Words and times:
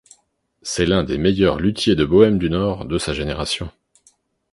C'est 0.63 0.87
l'un 0.87 1.03
des 1.03 1.19
meilleurs 1.19 1.59
luthiers 1.59 1.93
de 1.93 2.03
Bohême 2.05 2.39
du 2.39 2.49
Nord 2.49 2.85
de 2.85 2.97
sa 2.97 3.13
génération. 3.13 3.69